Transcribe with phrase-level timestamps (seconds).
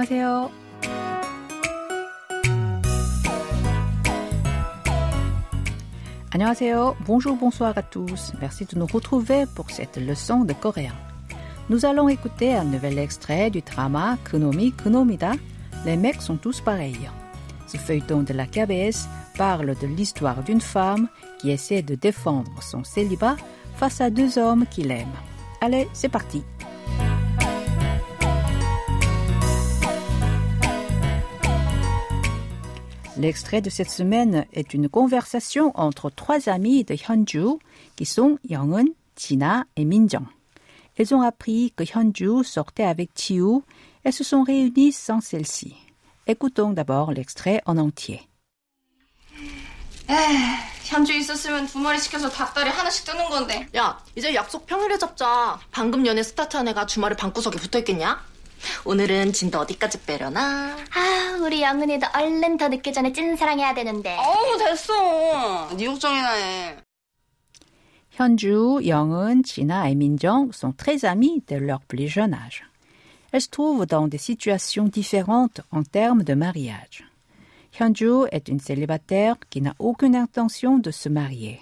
[0.00, 0.50] 안녕하세요.
[6.30, 8.32] Annyeonghaseyo, bonjour, bonsoir à tous.
[8.40, 10.94] Merci de nous retrouver pour cette leçon de coréen.
[11.68, 15.32] Nous allons écouter un nouvel extrait du drama Kunomi Kunomida.
[15.84, 17.10] Les mecs sont tous pareils.
[17.66, 21.08] Ce feuilleton de la KBS parle de l'histoire d'une femme
[21.38, 23.36] qui essaie de défendre son célibat
[23.76, 25.06] face à deux hommes qu'il aime.
[25.60, 26.42] Allez, c'est parti.
[33.21, 37.59] L'extrait de cette semaine est une conversation entre trois amis de Hyunju
[37.95, 38.85] qui sont Youngun,
[39.15, 40.25] Jina et Minjong.
[40.97, 43.61] Ils ont appris que Hyunju sortait avec Chiu
[44.03, 45.75] et se sont réunis sans celle-ci.
[46.25, 48.21] Écoutons d'abord l'extrait en entier.
[50.83, 53.67] 현주 있었으면 두 마리 시켜서 닭다리 하나씩 뜨는 건데.
[53.77, 55.59] 야, 이제 약속 평일에 잡자.
[55.69, 58.30] 방금 연애 스타트한 애가 주말에 방구석에 붙어 있겠냐?
[58.84, 60.76] 오늘은 진도 어디까지 빼려나?
[60.94, 64.16] 아, 우리 영은이도 얼른 더 늦기 전에 찐사랑해야 되는데.
[64.16, 65.76] 어우 됐어.
[65.76, 66.76] 네 걱정이나 해.
[68.18, 72.64] Hyunju, Youngun, China et Minjong sont très amis de leur plus jeune âge.
[73.30, 77.04] Elles se trouvent dans des situations différentes en termes de mariage.
[77.78, 81.60] Hyunju est une célibataire qui n'a aucune intention de se marier.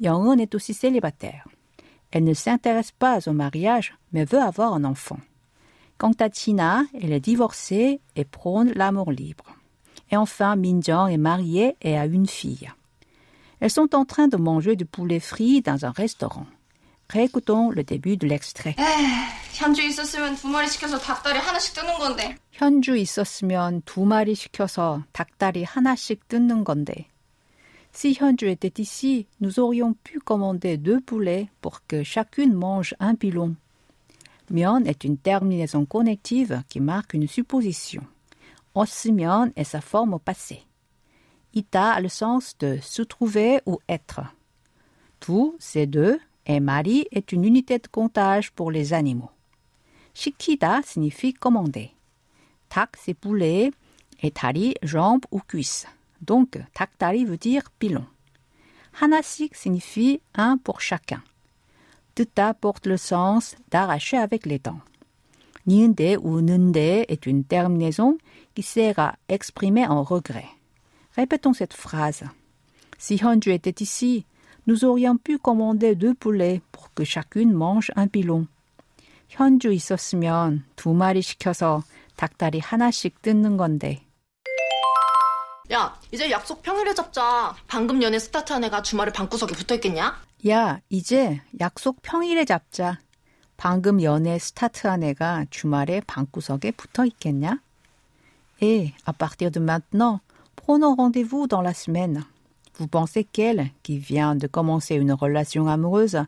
[0.00, 1.48] Youngun est aussi célibataire.
[2.10, 5.18] Elle ne s'intéresse pas au mariage, mais veut avoir un enfant.
[6.02, 9.44] Quant à China, elle est divorcée et prône l'amour libre.
[10.10, 12.70] Et enfin, Minjong est mariée et a une fille.
[13.60, 16.46] Elles sont en train de manger du poulet frit dans un restaurant.
[17.10, 18.76] Réécoutons le début de l'extrait.
[19.52, 22.36] 현주 있었으면 두 마리 시켜서 닭다리 하나씩 뜨는 건데.
[22.52, 27.06] 현주 있었으면 두 마리 시켜서 닭다리 하나씩 뜯는 건데.
[27.92, 33.16] Si Hyunju était ici, nous aurions pu commander deux poulets pour que chacune mange un
[33.16, 33.56] pilon.
[34.49, 38.03] Mion est une terminaison connective qui marque une supposition.
[38.75, 40.63] os면 est sa forme au passé.
[41.53, 44.21] Ita a le sens de se trouver ou être.
[45.19, 49.29] Tout, c'est deux, et mari est une unité de comptage pour les animaux.
[50.13, 51.91] Shikida signifie commander.
[52.69, 53.71] Tak, c'est poulet,
[54.21, 55.85] et tari, jambe ou cuisse.
[56.21, 58.05] Donc, taktari veut dire pilon.
[58.99, 61.21] Hanasik signifie un pour chacun.
[62.15, 64.81] Tuta porte le sens d'arracher avec les dents.
[65.65, 68.17] Ou nunde est une terminaison
[68.53, 70.49] qui sert à exprimer un regret.
[71.15, 72.23] Répétons cette phrase.
[72.97, 74.25] Si Hyunju était ici,
[74.67, 78.47] nous aurions pu commander deux poulets pour que chacune mange un pilon.
[79.29, 81.83] 현주 있었으면 두 마리 시켜서
[82.17, 84.05] 닭다리 하나씩 뜯는 건데.
[85.71, 87.55] 야, 이제 약속 평일에 잡자.
[87.67, 90.21] 방금 연애 스타트한 애가 주말에 방구석에 붙어 있겠냐?
[90.48, 92.98] 야, 이제 약속 평일에 잡자.
[93.56, 97.60] 방금 연애 스타트한 애가 주말에 방구석에 붙어 있겠냐?
[98.60, 100.20] Et, à partir de maintenant,
[100.56, 102.24] prenons rendez-vous dans la semaine.
[102.78, 106.24] Vous pensez qu'elle, qui vient de commencer une relation amoureuse,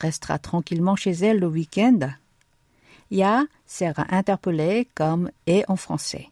[0.00, 2.10] restera tranquillement chez elle le week-end?
[3.10, 6.30] Ya sert à interpeller comme et en français.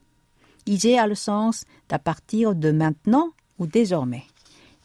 [0.67, 4.25] 이제 a le sens d'à partir de maintenant ou désormais.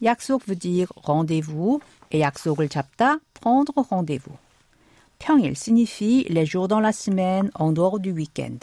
[0.01, 1.81] 약속 veut dire rendez-vous
[2.11, 4.37] et 약속을 잡다, prendre rendez-vous.
[5.19, 8.59] 평일 signifie les jours dans la semaine en dehors du week-end.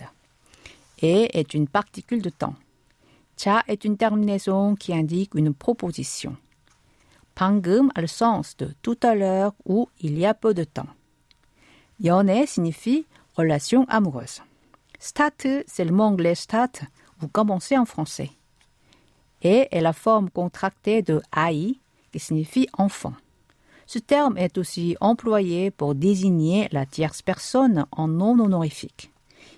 [1.03, 2.55] Et est une particule de temps.
[3.37, 6.37] 자 est une terminaison qui indique une proposition.
[7.35, 10.87] 방금 a le sens de tout à l'heure ou il y a peu de temps.
[12.01, 13.07] 연애 signifie
[13.37, 14.41] relation amoureuse.
[15.01, 16.83] Start, c'est le mot anglais start,
[17.19, 18.31] vous commencez en français.
[19.43, 21.79] Et est la forme contractée de ai,
[22.13, 23.15] qui signifie enfant.
[23.87, 29.11] Ce terme est aussi employé pour désigner la tierce personne en non honorifique.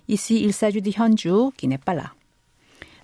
[0.08, 2.12] Ici, il s'agit de Hyunju qui n'est pas là.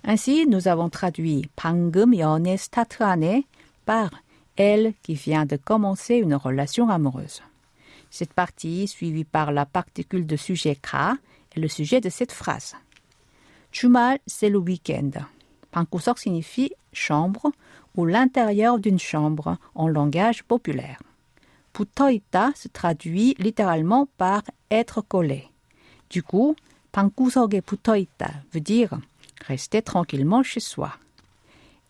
[0.03, 3.45] Ainsi, nous avons traduit 방금 연애 스타트하네
[3.85, 4.09] par
[4.57, 7.41] elle qui vient de commencer une relation amoureuse.
[8.09, 11.17] Cette partie, suivie par la particule de sujet ka,
[11.55, 12.75] est le sujet de cette phrase.
[13.71, 15.09] 주말, c'est le week-end.
[15.70, 17.52] Pankusok signifie chambre
[17.96, 21.02] ou l'intérieur d'une chambre en langage populaire.
[21.72, 25.48] Putoita se traduit littéralement par être collé.
[26.10, 26.56] Du coup,
[26.92, 28.98] Pankusoge putoita veut dire
[29.46, 30.92] rester tranquillement chez soi.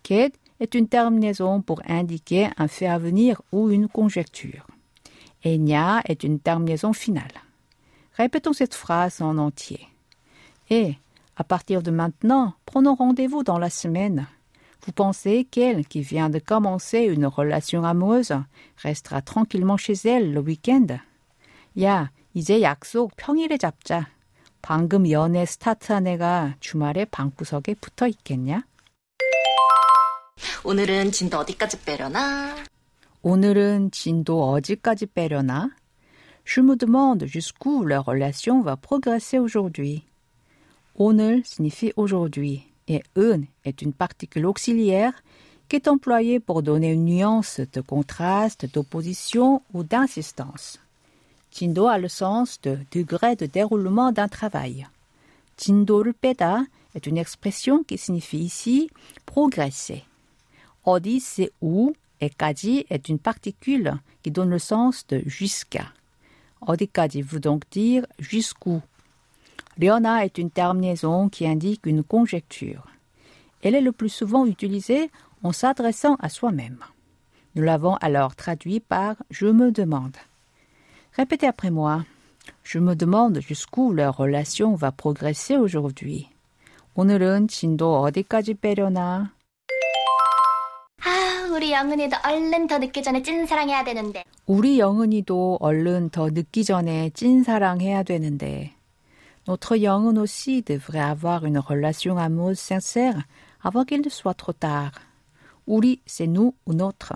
[0.03, 4.67] Ked est une terminaison pour indiquer un fait à venir ou une conjecture.
[5.45, 7.31] Enya est une terminaison finale.
[8.15, 9.87] Répétons cette phrase en entier.
[11.39, 14.27] À partir de maintenant, prenons rendez-vous dans la semaine.
[14.85, 18.33] Vous pensez qu'elle, qui vient de commencer une relation amoureuse,
[18.75, 20.99] restera tranquillement chez elle le week-end?
[21.81, 24.09] 야, 이제 약속 평일에 잡자.
[24.61, 28.65] 방금 연애 스타트한 애가 주말에 방구석에 붙어 있겠냐?
[30.65, 32.57] 오늘은 진도 어디까지 빼려나?
[33.21, 35.69] 오늘은 진도 어디까지 빼려나?
[36.45, 40.08] Je me demande jusqu'où leur relation va progresser aujourd'hui.
[40.98, 45.12] 오늘 signifie aujourd'hui et un est une particule auxiliaire
[45.68, 50.78] qui est employée pour donner une nuance de contraste, d'opposition ou d'insistance.
[51.50, 54.86] 진도 a le sens de degré de déroulement d'un travail.
[55.56, 58.90] 진도를 빼다 est une expression qui signifie ici
[59.24, 60.02] progresser.
[60.84, 65.92] 어디 c'est où et 까지 est une particule qui donne le sens de jusqu'à.
[66.60, 68.82] 어디까지 veut donc dire jusqu'où.
[69.78, 72.86] Riona est une terminaison qui indique une conjecture.
[73.62, 75.10] Elle est le plus souvent utilisée
[75.42, 76.78] en s'adressant à soi-même.
[77.54, 80.16] Nous l'avons alors traduit par je me demande.
[81.12, 82.04] Répétez après moi.
[82.62, 86.28] Je me demande jusqu'où leur relation va progresser aujourd'hui.
[86.94, 89.32] 오늘은 진도 어디까지 빼려나?
[91.04, 94.24] 아, 우리 영은이도 얼른 더 늦기 전에 찐사랑해야 되는데.
[94.46, 98.72] 우리 영은이도 얼른 더 늦기 전에 찐사랑해야 되는데.
[99.49, 103.23] Notre Yangon aussi devrait avoir une relation amoureuse sincère
[103.63, 104.91] avant qu'il ne soit trop tard.
[105.67, 107.13] Uri, c'est nous ou notre.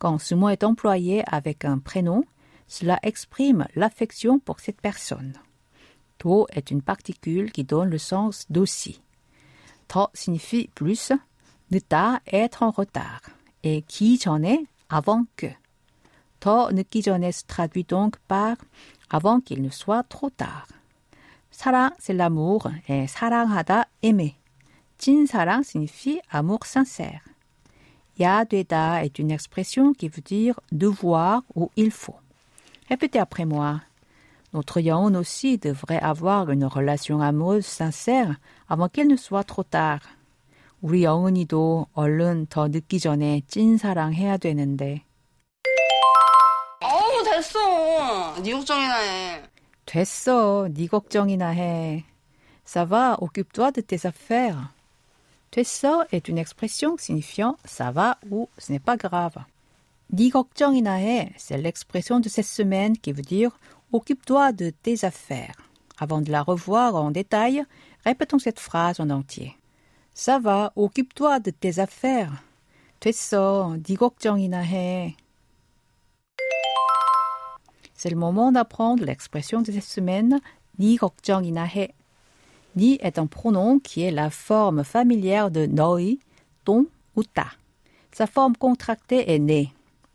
[0.00, 2.24] Quand ce mot est employé avec un prénom,
[2.66, 5.34] cela exprime l'affection pour cette personne.
[6.18, 9.00] To est une particule qui donne le sens d'aussi.
[9.86, 11.12] To signifie plus,
[11.70, 13.20] neta être en retard,
[13.62, 15.46] et qui j'en est avant que.
[16.40, 18.56] To ne se traduit donc par
[19.10, 20.66] avant qu'il ne soit trop tard.
[21.51, 24.35] 사랑 c'est l'amour et 사랑하다 aimer.
[24.97, 27.21] 찐사랑 signifie amour sincère.
[28.19, 32.19] 야 되다 est une expression qui veut dire devoir ou il faut.
[32.89, 33.81] Répétez après moi.
[34.53, 38.37] Notre yaon aussi devrait avoir une relation amoureuse sincère
[38.69, 40.01] avant qu'il ne soit trop tard.
[40.81, 45.03] 우리 영은이도 얼른 더 늦기 전에 찐사랑해야 되는데.
[46.81, 48.41] 어우 됐어.
[48.41, 49.43] 네 걱정이나 해.
[49.91, 50.67] 됐어.
[50.73, 52.03] 네 걱정이나 해.
[52.65, 54.73] Ça va, occupe-toi de tes affaires.
[55.51, 59.37] 됐어 est une expression signifiant ça va ou ce n'est pas grave.
[60.09, 63.57] 네 걱정이나 해, c'est l'expression de cette semaine qui veut dire
[63.91, 65.55] occupe-toi de tes affaires.
[65.97, 67.63] Avant de la revoir en détail,
[68.05, 69.55] répétons cette phrase en entier.
[70.13, 72.43] Ça va, occupe-toi de tes affaires.
[72.99, 75.15] 됐어, 네 걱정이나 해.
[78.01, 80.39] C'est le moment d'apprendre l'expression de cette semaine,
[80.79, 81.93] 네 걱정이나 해.
[82.75, 86.19] Ni est un pronom qui est la forme familière de noi,
[86.63, 87.47] ton ou ta.
[88.11, 89.65] Sa forme contractée est ne.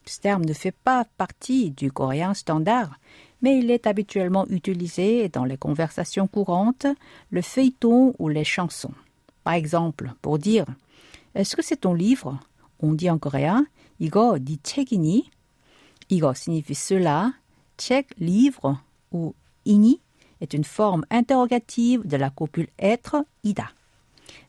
[0.07, 2.99] Ce terme ne fait pas partie du coréen standard,
[3.41, 6.87] mais il est habituellement utilisé dans les conversations courantes,
[7.31, 8.95] le feuilleton ou les chansons.
[9.43, 10.67] Par exemple, pour dire
[11.35, 12.39] Est-ce que c'est ton livre
[12.81, 13.67] On dit en coréen
[14.01, 15.31] 이거 네 책이니
[16.09, 17.33] 이거 signifie cela,
[17.78, 18.78] tchèque livre
[19.12, 19.34] ou
[19.66, 20.00] ini
[20.42, 23.70] est une forme interrogative de la copule être ida.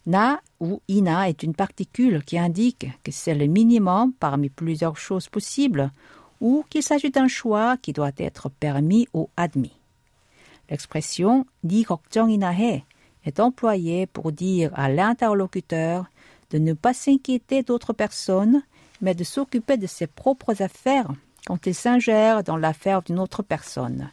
[0.06, 5.28] Na ou ina est une particule qui indique que c'est le minimum parmi plusieurs choses
[5.28, 5.90] possibles
[6.40, 9.76] ou qu'il s'agit d'un choix qui doit être permis ou admis.
[10.70, 12.84] L'expression ni 걱정 inahe
[13.24, 16.06] est employée pour dire à l'interlocuteur
[16.50, 18.62] de ne pas s'inquiéter d'autres personnes,
[19.00, 21.10] mais de s'occuper de ses propres affaires
[21.47, 24.09] quand il s'ingère dans l'affaire d'une autre personne.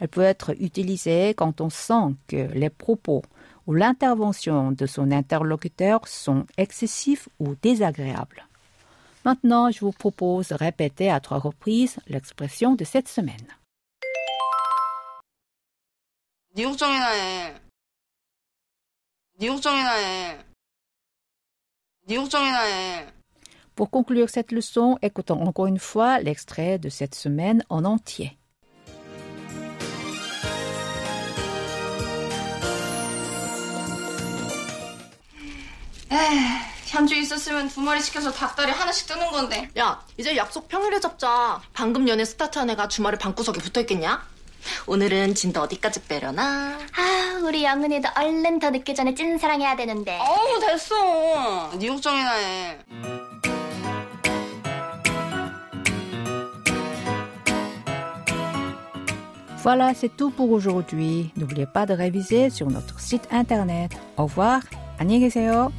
[0.00, 3.22] Elle peut être utilisée quand on sent que les propos
[3.66, 8.46] ou l'intervention de son interlocuteur sont excessifs ou désagréables.
[9.24, 13.46] Maintenant, je vous propose de répéter à trois reprises l'expression de cette semaine.
[16.56, 17.60] 네 걱정이나 해.
[19.40, 20.38] 네 걱정이나 해.
[22.06, 23.17] 네 걱정이나 해.
[23.79, 28.37] Pour conclure cette leçon, écoutons encore une fois l'extrait de cette semaine en entier.
[36.87, 39.69] 현주 있었으면 두 마리 시켜서 닭다리 하나씩 뜨는 건데.
[39.77, 41.61] 야, 이제 약속 평일에 잡자.
[41.71, 44.21] 방금 연애 스타트한 애가 주말에 방구석에 붙어 있겠냐?
[44.87, 46.79] 오늘은 진도 어디까지 빼려나?
[46.97, 50.19] 아, 우리 영은이도 얼른 더 늦기 전에 찐사랑해야 되는데.
[50.19, 51.71] 어우 됐어.
[51.79, 52.79] 네 걱정이나 해.
[59.62, 61.30] Voilà, c'est tout pour aujourd'hui.
[61.36, 63.92] N'oubliez pas de réviser sur notre site internet.
[64.16, 64.60] Au revoir.
[64.98, 65.72] 안녕히 계세요.